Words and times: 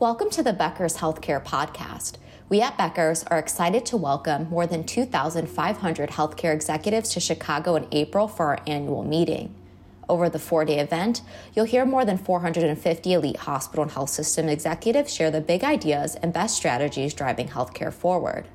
Welcome 0.00 0.30
to 0.30 0.42
the 0.42 0.54
Becker's 0.54 0.96
Healthcare 0.96 1.44
Podcast. 1.44 2.14
We 2.48 2.62
at 2.62 2.78
Becker's 2.78 3.22
are 3.24 3.38
excited 3.38 3.84
to 3.84 3.98
welcome 3.98 4.48
more 4.48 4.66
than 4.66 4.84
2,500 4.84 6.08
healthcare 6.08 6.54
executives 6.54 7.12
to 7.12 7.20
Chicago 7.20 7.76
in 7.76 7.86
April 7.92 8.26
for 8.26 8.46
our 8.46 8.60
annual 8.66 9.04
meeting. 9.04 9.54
Over 10.08 10.30
the 10.30 10.38
four 10.38 10.64
day 10.64 10.78
event, 10.78 11.20
you'll 11.52 11.66
hear 11.66 11.84
more 11.84 12.06
than 12.06 12.16
450 12.16 13.12
elite 13.12 13.36
hospital 13.36 13.82
and 13.82 13.92
health 13.92 14.08
system 14.08 14.48
executives 14.48 15.12
share 15.12 15.30
the 15.30 15.42
big 15.42 15.62
ideas 15.62 16.14
and 16.14 16.32
best 16.32 16.56
strategies 16.56 17.12
driving 17.12 17.48
healthcare 17.48 17.92
forward. 17.92 18.46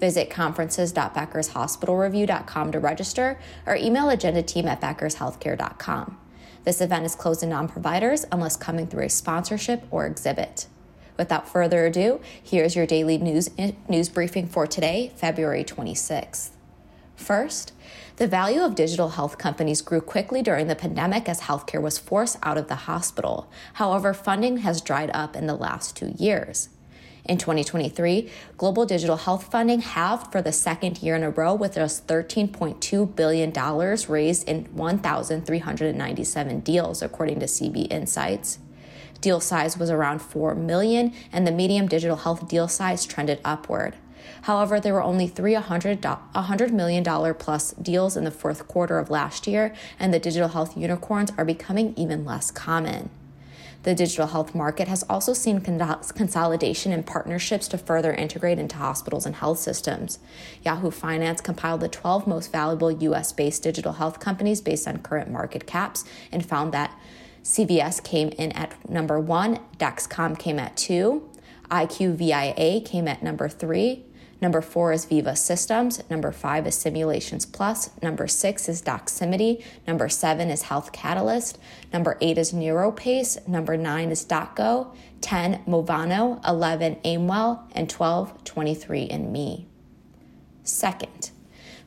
Visit 0.00 0.30
conferences.beckershospitalreview.com 0.30 2.72
to 2.72 2.78
register 2.78 3.38
or 3.66 3.76
email 3.76 4.08
agenda 4.08 4.42
team 4.42 4.66
at 4.66 4.80
beckershealthcare.com. 4.80 6.18
This 6.64 6.80
event 6.80 7.04
is 7.04 7.14
closed 7.14 7.40
to 7.40 7.46
non 7.46 7.68
providers 7.68 8.24
unless 8.32 8.56
coming 8.56 8.86
through 8.86 9.04
a 9.04 9.10
sponsorship 9.10 9.82
or 9.90 10.06
exhibit. 10.06 10.66
Without 11.18 11.48
further 11.48 11.84
ado, 11.84 12.20
here's 12.40 12.76
your 12.76 12.86
daily 12.86 13.18
news, 13.18 13.50
news 13.88 14.08
briefing 14.08 14.46
for 14.46 14.68
today, 14.68 15.12
February 15.16 15.64
26th. 15.64 16.50
First, 17.16 17.72
the 18.16 18.28
value 18.28 18.62
of 18.62 18.76
digital 18.76 19.10
health 19.10 19.36
companies 19.36 19.82
grew 19.82 20.00
quickly 20.00 20.42
during 20.42 20.68
the 20.68 20.76
pandemic 20.76 21.28
as 21.28 21.42
healthcare 21.42 21.82
was 21.82 21.98
forced 21.98 22.38
out 22.44 22.56
of 22.56 22.68
the 22.68 22.76
hospital. 22.76 23.50
However, 23.74 24.14
funding 24.14 24.58
has 24.58 24.80
dried 24.80 25.10
up 25.12 25.34
in 25.34 25.48
the 25.48 25.56
last 25.56 25.96
two 25.96 26.14
years. 26.16 26.68
In 27.24 27.36
2023, 27.36 28.30
global 28.56 28.86
digital 28.86 29.16
health 29.16 29.50
funding 29.50 29.80
halved 29.80 30.30
for 30.30 30.40
the 30.40 30.52
second 30.52 31.02
year 31.02 31.16
in 31.16 31.24
a 31.24 31.30
row 31.30 31.52
with 31.52 31.74
just 31.74 32.06
$13.2 32.06 33.16
billion 33.16 33.52
raised 34.08 34.48
in 34.48 34.64
1,397 34.66 36.60
deals, 36.60 37.02
according 37.02 37.40
to 37.40 37.46
CB 37.46 37.90
Insights 37.90 38.60
deal 39.20 39.40
size 39.40 39.76
was 39.76 39.90
around 39.90 40.20
4 40.20 40.54
million 40.54 41.12
and 41.32 41.46
the 41.46 41.52
medium 41.52 41.88
digital 41.88 42.16
health 42.16 42.48
deal 42.48 42.68
size 42.68 43.06
trended 43.06 43.40
upward. 43.44 43.96
However, 44.42 44.80
there 44.80 44.94
were 44.94 45.02
only 45.02 45.26
three 45.26 45.54
$100 45.54 46.72
million 46.72 47.34
plus 47.34 47.72
deals 47.72 48.16
in 48.16 48.24
the 48.24 48.30
fourth 48.30 48.68
quarter 48.68 48.98
of 48.98 49.10
last 49.10 49.46
year, 49.46 49.74
and 49.98 50.12
the 50.12 50.18
digital 50.18 50.48
health 50.48 50.76
unicorns 50.76 51.32
are 51.36 51.44
becoming 51.44 51.94
even 51.96 52.24
less 52.24 52.50
common. 52.50 53.10
The 53.84 53.94
digital 53.94 54.26
health 54.26 54.54
market 54.54 54.88
has 54.88 55.04
also 55.04 55.32
seen 55.32 55.60
consolidation 55.60 56.92
and 56.92 57.06
partnerships 57.06 57.68
to 57.68 57.78
further 57.78 58.12
integrate 58.12 58.58
into 58.58 58.76
hospitals 58.76 59.24
and 59.24 59.36
health 59.36 59.60
systems. 59.60 60.18
Yahoo 60.64 60.90
Finance 60.90 61.40
compiled 61.40 61.80
the 61.80 61.88
12 61.88 62.26
most 62.26 62.50
valuable 62.50 62.90
US 62.90 63.32
based 63.32 63.62
digital 63.62 63.94
health 63.94 64.18
companies 64.18 64.60
based 64.60 64.88
on 64.88 64.98
current 64.98 65.30
market 65.30 65.66
caps 65.66 66.04
and 66.32 66.44
found 66.44 66.72
that 66.72 66.92
CVS 67.48 68.04
came 68.04 68.28
in 68.36 68.52
at 68.52 68.74
number 68.90 69.18
one, 69.18 69.60
Dexcom 69.78 70.38
came 70.38 70.58
at 70.58 70.76
two, 70.76 71.30
IQVIA 71.70 72.84
came 72.84 73.08
at 73.08 73.22
number 73.22 73.48
three. 73.48 74.04
Number 74.42 74.60
four 74.60 74.92
is 74.92 75.06
Veeva 75.06 75.36
Systems. 75.36 76.02
Number 76.10 76.30
five 76.30 76.66
is 76.66 76.74
Simulations 76.76 77.46
Plus. 77.46 77.90
Number 78.02 78.28
six 78.28 78.68
is 78.68 78.82
Doximity. 78.82 79.64
Number 79.86 80.10
seven 80.10 80.50
is 80.50 80.62
Health 80.62 80.92
Catalyst. 80.92 81.58
Number 81.90 82.18
eight 82.20 82.36
is 82.36 82.52
NeuroPace. 82.52 83.48
Number 83.48 83.76
nine 83.78 84.10
is 84.10 84.24
DocGo. 84.24 84.94
10, 85.22 85.64
Movano. 85.66 86.46
11, 86.46 86.98
Amwell. 87.04 87.66
And 87.72 87.90
12, 87.90 88.44
23andMe. 88.44 89.64
Second, 90.62 91.30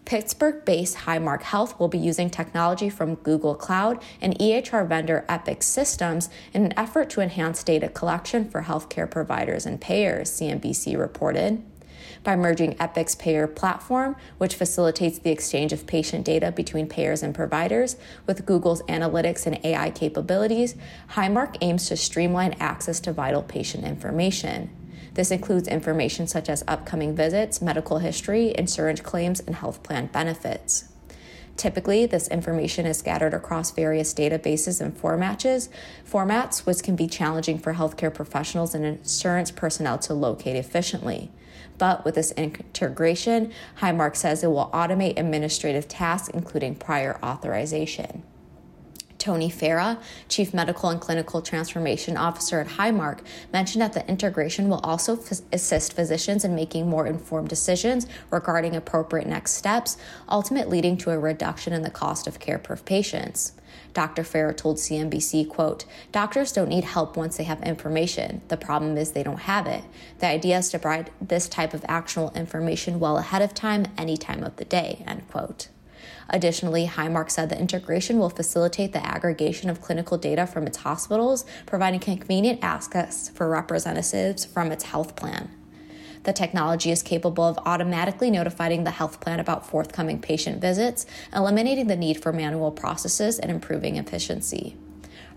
Pittsburgh 0.05 0.65
based 0.65 0.97
Highmark 0.97 1.43
Health 1.43 1.79
will 1.79 1.87
be 1.87 1.97
using 1.97 2.29
technology 2.29 2.89
from 2.89 3.15
Google 3.15 3.55
Cloud 3.55 4.03
and 4.19 4.37
EHR 4.39 4.87
vendor 4.87 5.25
Epic 5.29 5.63
Systems 5.63 6.29
in 6.53 6.65
an 6.65 6.73
effort 6.77 7.09
to 7.11 7.21
enhance 7.21 7.63
data 7.63 7.87
collection 7.87 8.49
for 8.49 8.63
healthcare 8.63 9.09
providers 9.09 9.65
and 9.65 9.79
payers, 9.79 10.29
CNBC 10.31 10.97
reported. 10.97 11.63
By 12.23 12.35
merging 12.35 12.75
Epic's 12.79 13.15
payer 13.15 13.47
platform, 13.47 14.15
which 14.37 14.55
facilitates 14.55 15.19
the 15.19 15.31
exchange 15.31 15.73
of 15.73 15.87
patient 15.87 16.25
data 16.25 16.51
between 16.51 16.87
payers 16.87 17.23
and 17.23 17.33
providers, 17.33 17.95
with 18.27 18.45
Google's 18.45 18.83
analytics 18.83 19.47
and 19.47 19.63
AI 19.63 19.89
capabilities, 19.91 20.75
Highmark 21.11 21.57
aims 21.61 21.87
to 21.87 21.97
streamline 21.97 22.55
access 22.59 22.99
to 23.01 23.13
vital 23.13 23.43
patient 23.43 23.85
information. 23.85 24.69
This 25.13 25.31
includes 25.31 25.67
information 25.67 26.27
such 26.27 26.49
as 26.49 26.63
upcoming 26.67 27.15
visits, 27.15 27.61
medical 27.61 27.99
history, 27.99 28.53
insurance 28.57 29.01
claims, 29.01 29.41
and 29.41 29.55
health 29.55 29.83
plan 29.83 30.07
benefits. 30.07 30.85
Typically, 31.57 32.05
this 32.05 32.29
information 32.29 32.85
is 32.85 32.97
scattered 32.97 33.33
across 33.33 33.71
various 33.71 34.13
databases 34.13 34.79
and 34.79 34.97
formats, 34.97 35.69
formats 36.09 36.65
which 36.65 36.81
can 36.81 36.95
be 36.95 37.07
challenging 37.07 37.59
for 37.59 37.73
healthcare 37.73 38.13
professionals 38.13 38.73
and 38.73 38.85
insurance 38.85 39.51
personnel 39.51 39.99
to 39.99 40.13
locate 40.13 40.55
efficiently. 40.55 41.29
But 41.77 42.05
with 42.05 42.15
this 42.15 42.31
integration, 42.31 43.51
Highmark 43.79 44.15
says 44.15 44.43
it 44.43 44.47
will 44.47 44.69
automate 44.73 45.19
administrative 45.19 45.87
tasks, 45.87 46.29
including 46.29 46.75
prior 46.75 47.19
authorization. 47.21 48.23
Tony 49.21 49.49
Farah, 49.49 50.01
Chief 50.27 50.53
Medical 50.53 50.89
and 50.89 50.99
Clinical 50.99 51.41
Transformation 51.41 52.17
Officer 52.17 52.59
at 52.59 52.67
Highmark, 52.67 53.19
mentioned 53.53 53.81
that 53.83 53.93
the 53.93 54.05
integration 54.09 54.67
will 54.67 54.79
also 54.79 55.15
f- 55.15 55.41
assist 55.53 55.93
physicians 55.93 56.43
in 56.43 56.55
making 56.55 56.89
more 56.89 57.05
informed 57.05 57.47
decisions 57.47 58.07
regarding 58.31 58.75
appropriate 58.75 59.27
next 59.27 59.51
steps, 59.51 59.95
ultimately 60.27 60.81
leading 60.81 60.97
to 60.97 61.11
a 61.11 61.19
reduction 61.19 61.73
in 61.73 61.83
the 61.83 61.91
cost 61.91 62.25
of 62.25 62.39
care 62.39 62.57
per 62.57 62.75
patients. 62.75 63.51
Dr. 63.93 64.23
Farah 64.23 64.57
told 64.57 64.77
CNBC, 64.77 65.47
quote, 65.47 65.85
Doctors 66.11 66.51
don't 66.51 66.69
need 66.69 66.85
help 66.85 67.15
once 67.15 67.37
they 67.37 67.43
have 67.43 67.61
information. 67.61 68.41
The 68.47 68.57
problem 68.57 68.97
is 68.97 69.11
they 69.11 69.21
don't 69.21 69.41
have 69.41 69.67
it. 69.67 69.83
The 70.17 70.27
idea 70.27 70.57
is 70.57 70.69
to 70.71 70.79
provide 70.79 71.11
this 71.21 71.47
type 71.47 71.75
of 71.75 71.85
actual 71.87 72.31
information 72.31 72.99
well 72.99 73.19
ahead 73.19 73.43
of 73.43 73.53
time, 73.53 73.85
any 73.97 74.17
time 74.17 74.43
of 74.43 74.55
the 74.55 74.65
day, 74.65 75.03
end 75.05 75.29
quote. 75.29 75.67
Additionally, 76.29 76.87
Highmark 76.87 77.29
said 77.29 77.49
the 77.49 77.59
integration 77.59 78.19
will 78.19 78.29
facilitate 78.29 78.93
the 78.93 79.05
aggregation 79.05 79.69
of 79.69 79.81
clinical 79.81 80.17
data 80.17 80.47
from 80.47 80.67
its 80.67 80.77
hospitals, 80.77 81.45
providing 81.65 81.99
convenient 81.99 82.59
access 82.61 83.29
for 83.29 83.49
representatives 83.49 84.45
from 84.45 84.71
its 84.71 84.85
health 84.85 85.15
plan. 85.15 85.49
The 86.23 86.33
technology 86.33 86.91
is 86.91 87.01
capable 87.01 87.43
of 87.43 87.57
automatically 87.65 88.29
notifying 88.29 88.83
the 88.83 88.91
health 88.91 89.19
plan 89.19 89.39
about 89.39 89.65
forthcoming 89.65 90.21
patient 90.21 90.61
visits, 90.61 91.05
eliminating 91.33 91.87
the 91.87 91.95
need 91.95 92.21
for 92.21 92.31
manual 92.31 92.71
processes 92.71 93.39
and 93.39 93.49
improving 93.49 93.95
efficiency. 93.95 94.77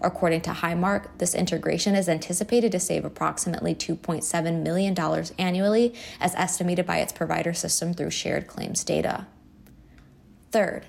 According 0.03 0.43
to 0.43 0.51
Highmark, 0.51 1.07
this 1.17 1.35
integration 1.35 1.95
is 1.95 2.11
anticipated 2.11 2.71
to 2.73 2.81
save 2.81 3.07
approximately 3.07 3.75
$2.7 3.75 4.63
million 4.63 4.95
annually, 5.39 5.95
as 6.21 6.35
estimated 6.35 6.85
by 6.85 6.99
its 6.99 7.13
provider 7.13 7.55
system 7.55 7.95
through 7.95 8.11
shared 8.11 8.47
claims 8.47 8.85
data. 8.85 9.27
Third, 10.55 10.85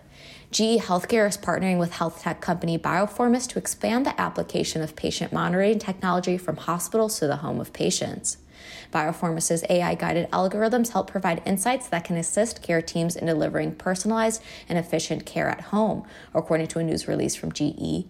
GE 0.51 0.77
Healthcare 0.77 1.27
is 1.27 1.37
partnering 1.37 1.79
with 1.79 1.93
health 1.93 2.21
tech 2.21 2.39
company 2.39 2.77
Biofourmis 2.77 3.49
to 3.49 3.57
expand 3.57 4.05
the 4.05 4.21
application 4.21 4.83
of 4.83 4.95
patient 4.95 5.33
monitoring 5.33 5.79
technology 5.79 6.37
from 6.37 6.57
hospitals 6.57 7.17
to 7.17 7.25
the 7.25 7.37
home 7.37 7.59
of 7.59 7.73
patients. 7.73 8.37
Biofourmis's 8.93 9.63
AI 9.67 9.95
guided 9.95 10.29
algorithms 10.29 10.91
help 10.91 11.09
provide 11.09 11.41
insights 11.47 11.87
that 11.87 12.03
can 12.03 12.15
assist 12.15 12.61
care 12.61 12.83
teams 12.83 13.15
in 13.15 13.25
delivering 13.25 13.73
personalized 13.73 14.43
and 14.69 14.77
efficient 14.77 15.25
care 15.25 15.49
at 15.49 15.61
home, 15.61 16.05
according 16.35 16.67
to 16.67 16.77
a 16.77 16.83
news 16.83 17.07
release 17.07 17.33
from 17.33 17.51
GE. 17.51 18.05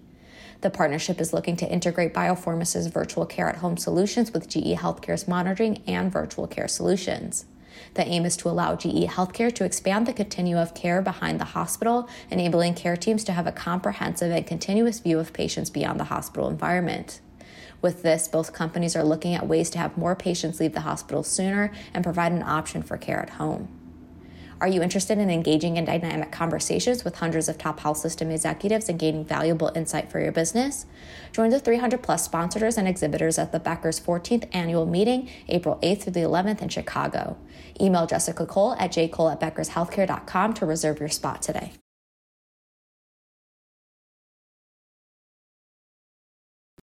The 0.59 0.69
partnership 0.69 1.21
is 1.21 1.31
looking 1.31 1.55
to 1.55 1.71
integrate 1.71 2.13
Biofourmis's 2.13 2.87
virtual 2.87 3.25
care 3.25 3.47
at 3.47 3.59
home 3.59 3.77
solutions 3.77 4.33
with 4.33 4.49
GE 4.49 4.75
Healthcare's 4.75 5.25
monitoring 5.25 5.81
and 5.87 6.11
virtual 6.11 6.47
care 6.47 6.67
solutions. 6.67 7.45
The 7.95 8.05
aim 8.05 8.25
is 8.25 8.37
to 8.37 8.49
allow 8.49 8.75
GE 8.75 9.07
Healthcare 9.07 9.53
to 9.55 9.65
expand 9.65 10.05
the 10.05 10.13
continuum 10.13 10.61
of 10.61 10.73
care 10.73 11.01
behind 11.01 11.39
the 11.39 11.45
hospital, 11.45 12.09
enabling 12.29 12.75
care 12.75 12.97
teams 12.97 13.23
to 13.25 13.31
have 13.31 13.47
a 13.47 13.51
comprehensive 13.51 14.31
and 14.31 14.45
continuous 14.45 14.99
view 14.99 15.19
of 15.19 15.33
patients 15.33 15.69
beyond 15.69 15.99
the 15.99 16.05
hospital 16.05 16.49
environment. 16.49 17.21
With 17.81 18.03
this, 18.03 18.27
both 18.27 18.53
companies 18.53 18.95
are 18.95 19.03
looking 19.03 19.35
at 19.35 19.47
ways 19.47 19.69
to 19.71 19.77
have 19.77 19.97
more 19.97 20.15
patients 20.15 20.59
leave 20.59 20.73
the 20.73 20.81
hospital 20.81 21.23
sooner 21.23 21.71
and 21.93 22.03
provide 22.03 22.31
an 22.31 22.43
option 22.43 22.81
for 22.81 22.97
care 22.97 23.21
at 23.21 23.31
home. 23.31 23.67
Are 24.61 24.69
you 24.69 24.81
interested 24.81 25.17
in 25.17 25.29
engaging 25.29 25.75
in 25.75 25.83
dynamic 25.83 26.31
conversations 26.31 27.03
with 27.03 27.17
hundreds 27.17 27.49
of 27.49 27.57
top 27.57 27.81
health 27.81 27.97
system 27.97 28.31
executives 28.31 28.87
and 28.87 28.97
gaining 28.97 29.25
valuable 29.25 29.71
insight 29.75 30.09
for 30.09 30.21
your 30.21 30.31
business? 30.31 30.85
Join 31.33 31.49
the 31.49 31.59
300 31.59 32.01
plus 32.01 32.23
sponsors 32.23 32.77
and 32.77 32.87
exhibitors 32.87 33.37
at 33.37 33.51
the 33.51 33.59
Becker's 33.59 33.99
14th 33.99 34.47
annual 34.53 34.85
meeting, 34.85 35.29
April 35.49 35.77
8th 35.83 36.03
through 36.03 36.13
the 36.13 36.21
11th 36.21 36.61
in 36.61 36.69
Chicago. 36.69 37.37
Email 37.81 38.07
Jessica 38.07 38.45
Cole 38.45 38.75
at 38.79 38.93
jcole 38.93 39.33
at 39.33 39.41
beckershealthcare.com 39.41 40.53
to 40.53 40.65
reserve 40.65 40.99
your 41.01 41.09
spot 41.09 41.41
today. 41.41 41.73